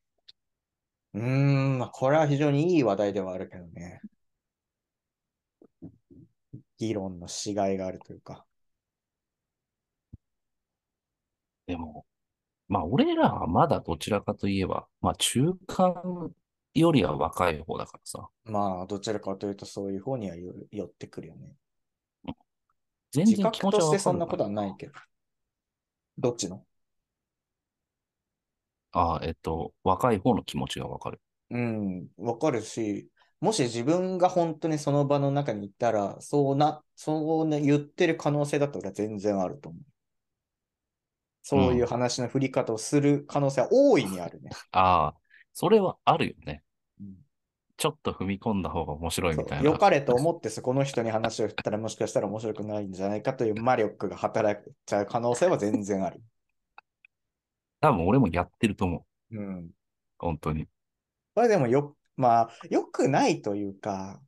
[1.15, 4.01] うーん、まあ、これは非常にいい話題ではあるけどね。
[6.79, 8.47] 議論のしがいがあるというか。
[11.69, 12.07] でも、
[12.67, 16.33] まあ俺らはまだどちらかといえば、まあ中間
[16.75, 18.29] よりは若い方だからさ。
[18.45, 21.53] まあ、どちらかというとそういう方にはよ寄ってくるよね。
[23.13, 24.93] 全自覚然気持ちはとしてそんなことはないけど。
[26.17, 26.65] どっちの？
[28.93, 31.21] ああ、えっと、若い方の気持ちがわかる。
[31.51, 39.83] うん、わかるし、もし自分が本当にその場の中にいたら、そうな、そうね、言ってる可能性だって俺は全然あると思う。
[41.49, 44.51] そういう話の振り方をする可能性は大いにあるね。
[44.73, 45.15] ああ、
[45.55, 46.63] それはあるよね。
[47.01, 47.17] うん
[47.79, 49.65] ちょっと踏み込んだ方が面白いみたいな。
[49.65, 56.21] 良かれと思ってそこの人に話を振ったらもしかしたら面白くないんじゃないかという魔力が働いちゃう可能性は全然ある。
[57.81, 59.39] 多分俺もやってると思う。
[59.39, 59.71] うん。
[60.19, 60.67] 本当に。
[61.37, 64.21] これでもよ、まあ、良くないというか、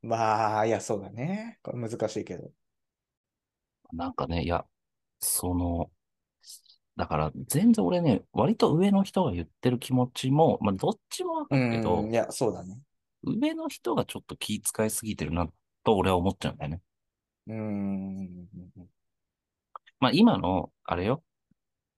[0.00, 1.58] まあ、いや、そうだね。
[1.62, 2.50] これ難しいけど。
[3.92, 4.64] なんかね、いや、
[5.20, 5.90] その、
[6.96, 12.78] だから全然俺ね、割と上の人が言ってる気持ちも、まあどっちもわかるけど、うん、いや、そうだね。
[13.24, 15.48] 上の人がちょっと気遣いすぎてるな
[15.82, 16.80] と俺は思っちゃうんだよね。
[17.48, 18.28] うん。
[19.98, 21.22] まあ今の、あれよ、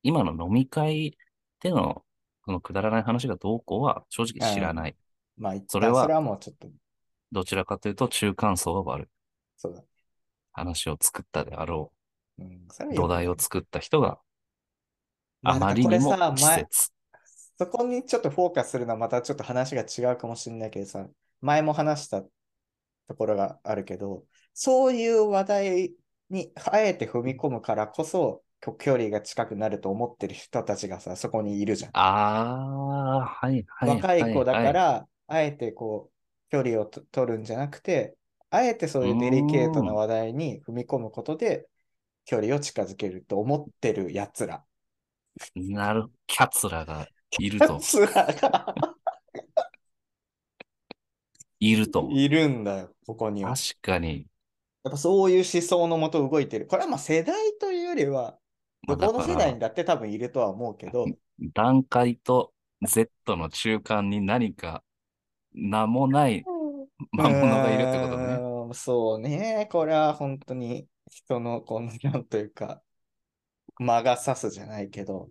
[0.03, 1.19] 今の飲み会
[1.61, 2.03] での、
[2.45, 4.97] そのくだらない話がどうこうは正直知らない。
[5.37, 6.69] まあ、一旦それはそれはもうちょっと、
[7.33, 9.07] どちらかというと中間層が悪い。
[9.59, 9.83] そうだ。
[10.53, 11.93] 話を作ったであろ
[12.39, 14.19] うう、土は良くない台を作った人がま
[15.43, 16.93] あまりにもだからこれさ前稚拙。
[17.59, 21.09] そこにちょっとフォーカスするのはまたちょっと話が違うかもしれないけどさ、
[21.41, 22.29] 前も話したと
[23.17, 25.95] ころがあるけど、そういう話題
[26.31, 28.43] にあえて踏み込むからこそ、
[28.79, 31.93] 距離が近くなると思ってる人たちがさ、そこにいるじゃん。
[31.93, 32.01] あ
[33.23, 33.91] あ、はい、はい。
[33.91, 38.17] 若い子だかはい、ら、あえてこう、距離をと取るんじゃなくて、
[38.51, 41.69] あえてそういうデリケートな話題に踏み込むことで、
[42.25, 44.66] 距離を近づけると思ってる奴ら。
[45.55, 47.07] なる、キャツラが
[47.39, 48.75] いると、奴らが
[51.61, 52.09] いると。
[52.11, 53.55] いるんだよ、ここには。
[53.55, 54.27] 確かに。
[54.85, 56.67] やっぱそういう思想のもと動いてる。
[56.67, 58.39] これはまあ世代というよりは、
[58.87, 61.07] まあどこの世代にだって多分いるとは思うけど、
[61.55, 62.53] 段階と
[62.87, 64.85] Z の中間に何か
[65.53, 66.45] 名もない
[67.11, 68.25] 魔物がいるってことね。
[68.35, 69.69] うーんそうね。
[69.71, 72.83] これは本当に人のこのなんというか、
[73.79, 75.31] 魔が差すじゃないけど、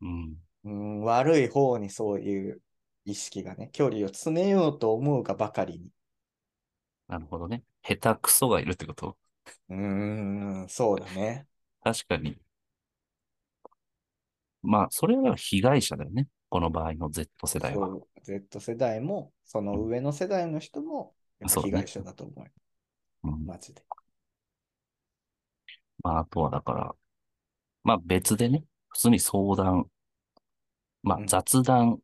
[0.00, 0.36] うん。
[0.64, 2.60] うん、悪い方にそういう
[3.04, 5.88] 意識がね、距離を詰めようと思うがばかりに。
[7.06, 7.64] なるほどね。
[7.82, 9.16] 下手くそがいるってこと？
[9.68, 11.46] うーん、そうだね。
[11.82, 12.38] 確かに。
[14.62, 16.28] まあ、それは被害者だよね。
[16.48, 17.90] この場合の Z 世代は。
[18.22, 21.14] Z 世代も、その上の世代の人も、
[21.46, 22.50] 被害者だと思うよ。
[23.24, 23.82] うん、マジで。
[26.02, 26.94] まあ、あとはだから、
[27.84, 29.86] まあ別でね、普通に相談、
[31.02, 31.98] まあうん雑談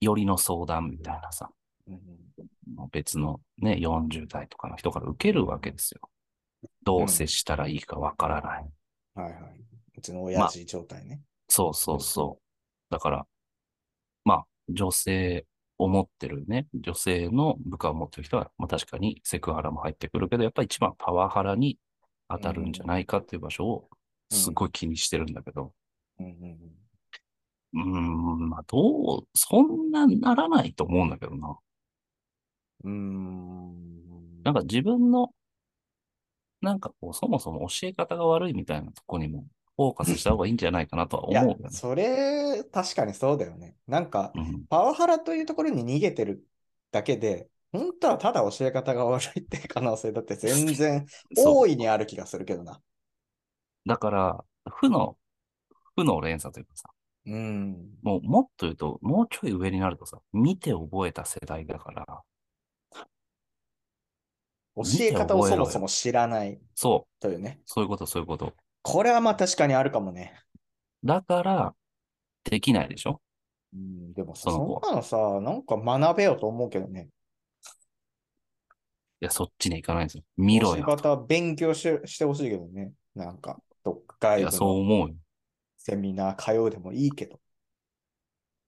[0.00, 1.50] よりの相談みたいなさ、
[1.88, 1.98] うん
[2.92, 6.00] 別のね、40代とかの人から受けるわけですよ。
[6.84, 8.66] どう接したらいいかわからない。
[9.14, 9.60] はいはい。
[9.96, 11.20] うちの親父状態ね。
[11.48, 12.42] そうそうそう。
[12.90, 13.26] だから、
[14.24, 15.46] まあ、女性
[15.78, 21.78] を持ってるね、女性の部下を持ってる人は、まあ確かにセクハラも入ってくるけど、やっぱり一番パワハラに
[22.28, 23.88] 当たるんじゃないかっていう場所を
[24.30, 25.72] すごい気にしてるんだけど、
[26.18, 26.58] うんうん
[27.74, 31.58] うーん、まあどう、そんなならないと思うんだけどな。
[32.84, 32.92] うん。
[32.92, 34.42] うーん。
[34.44, 35.30] なんか自分の、
[36.60, 41.68] なんかこう、そもそも教え方が悪いみたいなとこにもフォーカスした方がいいんじゃないかなとは思うよね。
[41.70, 43.76] それ、確かにそうだよね。
[43.86, 46.46] なんか、うん、パワハラというところに逃げてる
[46.92, 52.80] だけで、本当はただ教え方が悪いって可能性だって全然 大いにある気がするけどな。
[53.86, 55.16] だから、負の、
[55.94, 56.90] 負の連鎖というかさ、
[57.26, 57.98] うん。
[58.02, 62.22] もう、もっと言うと、もうちょい上になるとさ、見て覚えた世代だから、
[64.76, 67.60] 教え方をそもそも知らないそう、というね。
[67.64, 68.52] そういうこと、そういうこと。
[68.82, 70.38] これはまあ確かにあるかもね。
[71.02, 71.74] だから、
[72.44, 73.20] できないでしょ？
[73.74, 77.08] うん、でもさ、そそんなのさ、なんか学べよと思うけどね。
[79.20, 80.24] いや、そっちに行かないんですよ。
[80.36, 80.84] 見ろ教えよ。
[80.84, 82.92] 方勉強ししてほしいけどね。
[83.14, 83.58] なんか、
[84.38, 85.14] いや、そう思うよ。
[85.76, 87.40] セミナー通うでもいいけど。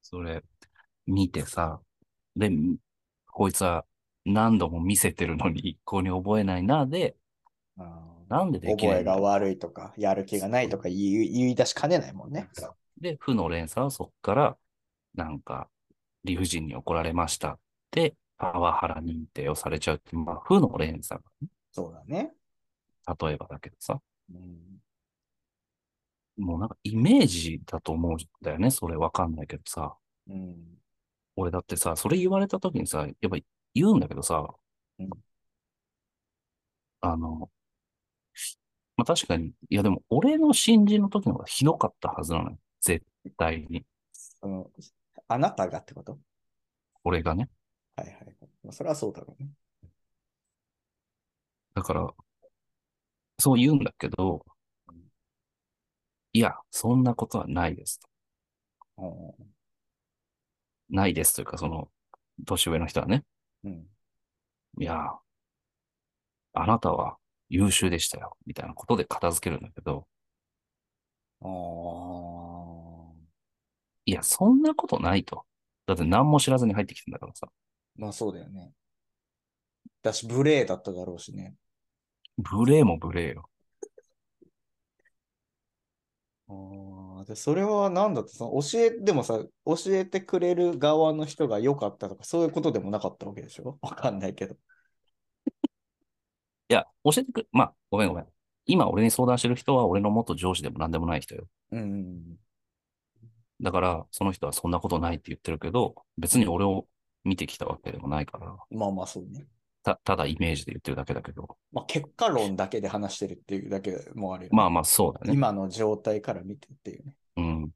[0.03, 0.43] それ、
[1.07, 1.81] 見てさ、
[2.37, 2.51] で、
[3.27, 3.85] こいつは
[4.25, 7.17] 何度も見せてるのに一向に覚えないな、で、
[8.29, 12.49] なんでできない覚えが悪いとか、やる気がないとか言い言い出しかねないもんね。
[13.01, 14.57] で、負の連鎖はそっから、
[15.15, 15.69] なんか、
[16.25, 17.59] 理不尽に怒られましたっ
[17.91, 21.21] て、パワハラ認定をされちゃうっていう、まあ、負の連鎖
[21.73, 22.33] そうだね。
[23.07, 24.79] が、例えばだけどさ、うん、
[26.39, 29.97] もうなんかイメージだと思うんだよね、それわかんないけどさ。
[30.29, 30.57] うん、
[31.37, 33.37] 俺だってさ、それ言われた時にさ、やっぱ
[33.75, 34.47] 言うんだけどさ、
[34.99, 35.11] うん
[37.01, 37.51] あの、
[38.97, 42.59] まあ確かに、いやでも俺の新人の時の方がひどかったはずなのよ。
[42.81, 43.05] 絶
[43.37, 43.85] 対に。
[44.13, 44.71] その
[45.29, 46.19] あなたがってこと？
[47.05, 47.49] 俺がね。
[47.95, 48.37] はいはいはい。
[48.65, 49.51] まあそれはそうだろうね。
[51.75, 52.13] だから、
[53.39, 54.45] そう言うんだけど、
[56.33, 58.09] いや、そんなことはないですと。
[58.99, 59.59] うん
[60.91, 61.91] ないですというか、その、
[62.47, 63.25] 年上の人はね、
[63.65, 63.87] うん、
[64.79, 65.19] いや、
[66.55, 70.07] あなたは優秀でしたよ、みたいなことで片付けるんだけど、
[74.07, 75.45] いや、そんなことないと。
[75.87, 77.49] だって何も知らずに入ってきてんだからさ。
[77.97, 78.73] まあそうだよね。
[80.03, 81.55] だし、無礼だっただろうしね。
[82.37, 83.49] 無礼も無礼よ。
[86.49, 93.79] ああ、で、それは何だって、その教え、でもさ、教えてくれる側の人が良かったとか、そういうことでもなかったわけでしょ？
[93.83, 94.57] わかんないけど。
[96.71, 98.27] いや、教えてくれ、まあ、ごめんごめん。
[98.67, 101.49] 今俺に相談してる人は俺の元上司でも何でもない人よ。
[101.71, 101.85] うんう
[102.35, 102.39] ん
[103.61, 106.87] だから、その人はそんなことないって言ってるけど、別に俺を
[107.25, 108.79] 見てきたわけでもないから、うん。
[108.79, 109.47] まあまあそうね。
[109.83, 111.57] た、ただイメージで言ってるだけだけど。
[111.73, 114.57] まあ結果論だけで話してるっていうだけもあるよね。
[114.57, 115.33] まあまあ、そうだね。
[115.33, 117.15] 今の状態から見てっていうね。
[117.37, 117.71] うん。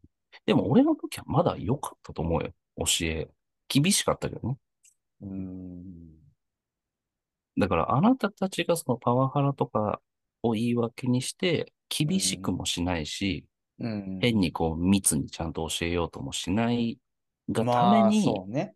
[0.46, 2.50] でも俺の時はまだ良かったと思うよ。
[2.78, 3.28] 教え。
[3.68, 4.56] 厳しかったけどね。
[5.22, 6.12] うーん。
[7.58, 10.00] だからあなたたちがそのパワハラとか
[10.42, 13.44] を言い訳にして、厳しくもしないし、
[13.78, 14.18] うん。
[14.20, 16.98] 変にこう密にちゃんと教えようともしない
[17.50, 18.74] がたまあめに、そうね。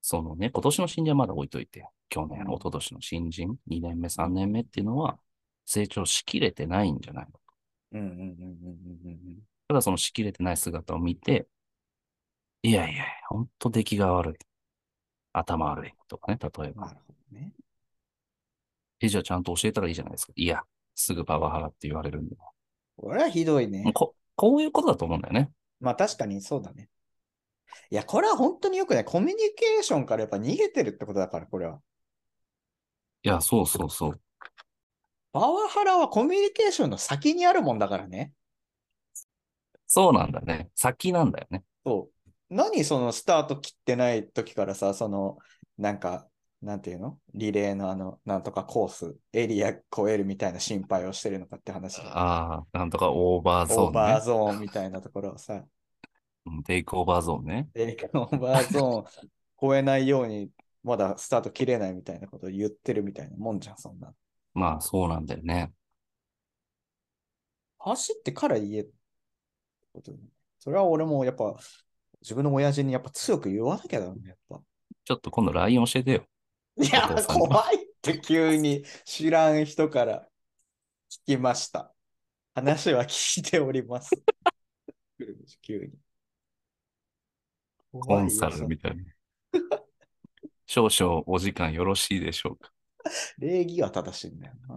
[0.00, 5.18] そのね、今年の新人はまだ置いといて、去年、うん一昨年の新人、2年目、3年目っていうのは、
[5.66, 7.32] 成長しきれてないんじゃないの？
[7.92, 11.46] うんうんうんうんうんうんただそのしきれてない姿を見て、
[12.62, 14.34] いやいや、ほんと出来が悪い。
[15.32, 16.74] 頭悪いとかね、例えうん。
[16.74, 16.86] ば。
[16.86, 17.52] なるほどね。
[19.00, 20.32] え、じゃあちゃんと教えたらいいじゃないですか。
[20.34, 20.62] いや、
[20.94, 22.36] すぐパワハラって言われるんで。
[22.96, 23.90] これはひどいね。
[23.94, 25.50] ここういうことだと思うんだよね。
[25.80, 26.88] まあ確かにそうだね。
[27.90, 29.04] いや、これは本当によくない。
[29.04, 31.80] コミュニケーションからやっぱ逃げてるってことだから、これは。
[33.22, 34.20] いや、そうそうそう。
[35.32, 38.32] パワハラはコミュニケーションの先にあるもんだからね。
[39.86, 40.70] そうなんだね。
[40.74, 41.64] 先なんだよね。
[41.84, 42.30] そう。
[42.50, 45.38] 何そのスタート切ってない時からさ、その、
[45.76, 46.26] なんか、
[46.60, 47.18] なんていうの？
[47.34, 52.08] リレーのあの、なんとかコース、エリア越えるみたいな心配をしてるのかって話だ。
[52.08, 54.24] ああ、なんとかオーバーオーバーゾーンね。
[54.24, 55.62] ゾーンみたいなところをさ、
[56.46, 57.68] うんテイクオーバーゾーンね。
[57.74, 59.28] エリアオーバーゾーン
[59.60, 60.50] 超えないように、
[60.88, 64.12] まだスタート切れないみたいなことを言ってるみたいなもんじゃん、そんな。
[64.54, 65.72] まあ、そうなんだよね。
[67.78, 68.90] 走ってから言えって
[69.92, 70.24] ことだね
[70.58, 71.54] それは俺もやっぱ、
[72.20, 74.60] 自分の親父にやっぱ強く言わなきゃだね、やっぱ。
[75.04, 76.26] ちょっと今度 LINE 教えてよ。
[76.80, 80.28] いや怖いって急に知らん人から
[81.10, 81.92] 聞きました。
[82.54, 84.10] 話は聞いております。
[85.62, 85.92] 急に。
[87.92, 89.02] コンサルみたいな。
[90.70, 92.70] 少々お時間よろしいでしょうか？
[93.38, 94.76] 礼儀は正しいんだよな。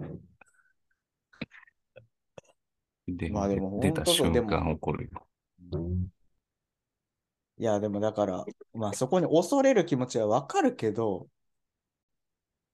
[3.10, 5.28] で、まあでも出た瞬間も怒るよ。
[7.58, 11.28] いや、でもだから、まあそこに恐れる気持ちはわかるけど、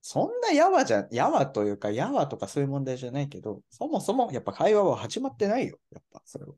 [0.04, 5.80] そんなやわじゃ、やわというか、やわとかそういう問題じゃないけど、そもそもやっぱ会話は始まってないよ。
[5.92, 6.54] やっぱそれは。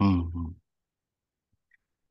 [0.00, 0.12] うんう
[0.48, 0.56] ん。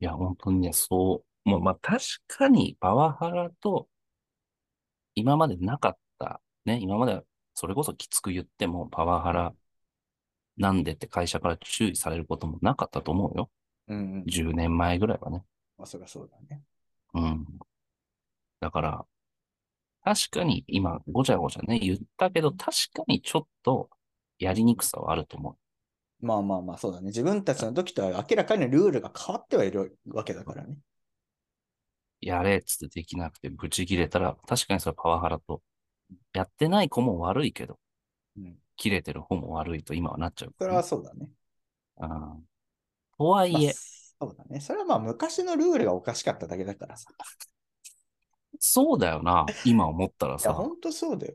[0.00, 1.24] いや、本当にね、そう。
[1.44, 3.88] もう、まあ確かにパワハラと、
[5.14, 6.40] 今までなかった。
[6.64, 7.22] ね、今までは
[7.54, 9.54] それこそきつく言ってもパワハラ
[10.58, 13.50] なんでって会社から注意されることもなかったと思うよ。
[13.88, 14.24] うんうん。
[14.26, 15.44] 10年前ぐらいはね。
[15.76, 16.62] まあ、そりゃそうだね。
[17.14, 17.46] うん。
[18.60, 19.06] だから、
[20.04, 23.88] 確かに今、ごちゃごちゃね、言ったけど、確かにちょっと
[24.38, 26.26] やりにくさはあると思う。
[26.26, 27.06] まあまあまあ、そうだね。
[27.06, 30.76] 自分たちの時とは明らかにルールが変わってはいるわけだからね。
[32.20, 35.62] やれっつってできなくてブチ切れたら、確かにそれはパワハラと、
[36.32, 37.78] やってない子も悪いけど、
[38.36, 38.56] うん。
[38.76, 41.28] 切れてる方も悪いと今はなっちゃうね、それはそうだね。
[41.98, 42.44] うん
[43.18, 44.60] とはいまあえ、そうだね。
[44.60, 47.10] それはまあ昔のルールがおかしかっただけだからさ。
[48.60, 51.34] そうだよな、今思ったらいや、さ、ほんとそうだよ。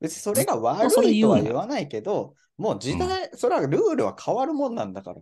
[0.00, 5.20] 別にそれが悪いとは言わないけど、もう時代、それはルールは変わるもんなんだから。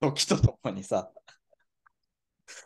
[0.00, 1.10] 時とともにさ。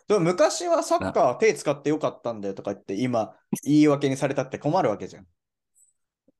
[0.09, 5.27] でも昔はサッカー手使ってよかったんだよとか言って、今言い訳にされたって困るわけじゃん。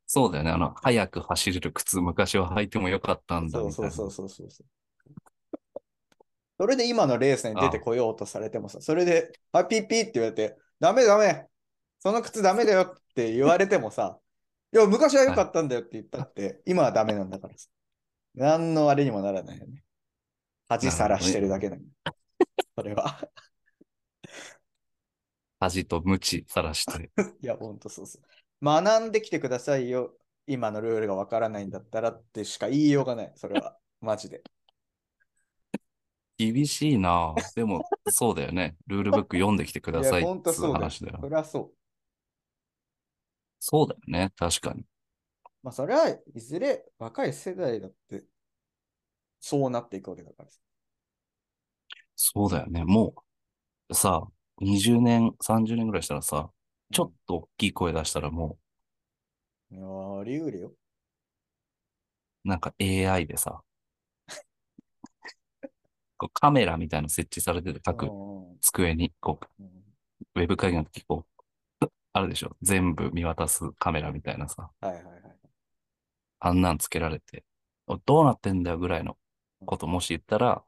[0.07, 3.91] そうだよね、あの、早く走れる靴、昔は履いてもよかったんだそうみたいな。
[3.91, 4.67] そうそうそうそうそう。
[6.59, 11.47] それで今のレースに出てこようとされてもさ、それで、あ、ピッピッって言われて、ダメダメ、
[11.99, 14.19] その靴ダメだよって言われてもさ、
[14.73, 17.69] いや、昔は良かったんだよって言ったって、今はダメなんだからさ。
[18.35, 19.83] 何のあれにもならないよね。
[20.69, 21.83] 恥さらしてるだけだよ、
[22.77, 23.29] それは。
[25.61, 27.11] 恥と無知さらして。
[27.41, 28.23] いや、ほんとそうそう。
[28.61, 30.17] 学んできてくださいよ。
[30.47, 33.33] 今のルールがわからないんだったらってしか言いようがない。
[33.37, 33.79] それは。
[34.01, 34.43] マジで。
[36.37, 38.77] 厳しいなぁでも、そうだよね。
[38.89, 40.75] ルールブック読んできてくださいっつうそうだよ。
[40.75, 41.29] 話だよそ。
[41.29, 41.73] れはそう。
[43.61, 44.33] そうだよね。
[44.37, 44.85] 確かに。
[45.63, 48.25] まあ、それはいずれ若い世代だって、
[49.39, 50.59] そうなっていくわけだからさ。
[52.17, 52.85] そうだよね。
[52.85, 53.15] も
[53.91, 54.23] う、さ、
[54.61, 56.51] 20年、30年ぐらいしたらさ、
[56.93, 58.59] ちょっと大きい声出したらも
[59.73, 60.73] いやー、あり得るよ。
[62.45, 63.63] う、なんか AI でさ、
[66.19, 68.13] こうカメラみたいなの設置されてて、各う
[68.55, 69.85] ん机に、こうん
[70.37, 71.27] う、ウェブ会議の時、こ
[71.83, 72.57] う、 あるでしょ。
[72.63, 75.53] 全部見渡すカメラみたいなさ、はいはいはい。
[76.41, 77.45] あんなんつけられて、
[77.87, 79.17] おどうなってんだよぐらいの
[79.65, 80.65] こともし言ったら、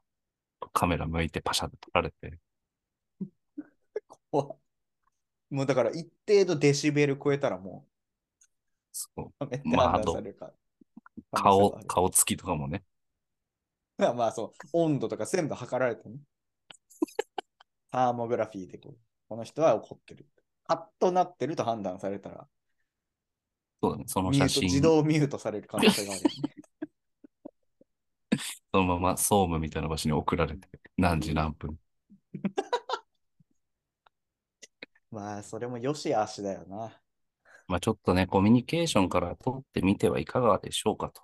[0.75, 2.37] カメラ向いてパシャって撮られて、
[4.29, 4.57] 怖っ。
[5.49, 7.85] もうだから一定度デシベル超えたらも
[8.91, 9.31] そう。
[9.63, 10.53] まあ判断されるから。
[11.31, 12.83] 顔、顔つきとかもね、
[13.97, 16.17] あるまあそう、温度とか全部測られてね。
[17.91, 18.97] サーモグラフィーでこう、
[19.29, 20.27] この人は怒ってる。
[20.67, 22.47] カッとなってると判断されたら、
[23.81, 26.64] そうだね、そのミュート写真、自動ミュートされる可能性があるよね。
[28.75, 30.67] そのまま総務みたいな場所に送られて、
[30.97, 31.77] 何時何分。
[35.09, 37.01] まあ、それもよしあしだよな。
[37.69, 41.21] まあちょっとね、コミュニケーションから取ってみてはいかがでしょうかと。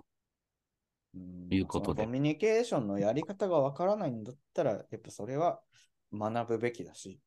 [1.14, 5.60] うんいうことでコミュニケーションのやり方がわからないんだったら、やっぱそれは
[6.10, 7.20] 学ぶべきだし、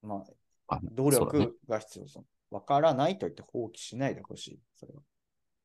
[0.00, 0.24] ま
[0.68, 2.08] あ、あ努力が必要。
[2.08, 4.60] そのわからないと言って放棄しないでほしい。
[4.76, 5.02] それは。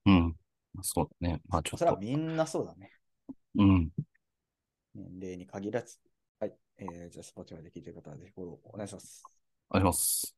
[0.08, 0.36] うん。
[0.82, 1.42] そうだね。
[1.48, 2.92] まあちょっと、それはみんなそうだね。
[3.56, 3.92] うん。
[4.96, 6.00] 年齢に限らず。
[6.40, 6.54] はい。
[6.78, 9.24] えー、じゃあ、 Spotify で聞いてる方はぜひフォローお願いします。
[9.70, 10.36] あります。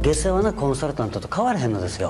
[0.00, 2.06] 下世話なコンサルタントと変わらへんのですよ